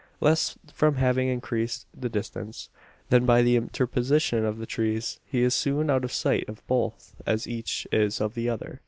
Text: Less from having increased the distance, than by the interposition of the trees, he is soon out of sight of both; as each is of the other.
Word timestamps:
Less 0.19 0.57
from 0.73 0.95
having 0.95 1.27
increased 1.27 1.85
the 1.95 2.09
distance, 2.09 2.69
than 3.11 3.23
by 3.23 3.43
the 3.43 3.55
interposition 3.55 4.43
of 4.45 4.57
the 4.57 4.65
trees, 4.65 5.19
he 5.27 5.43
is 5.43 5.53
soon 5.53 5.91
out 5.91 6.03
of 6.03 6.11
sight 6.11 6.49
of 6.49 6.65
both; 6.65 7.13
as 7.23 7.45
each 7.47 7.85
is 7.91 8.19
of 8.19 8.33
the 8.33 8.49
other. 8.49 8.79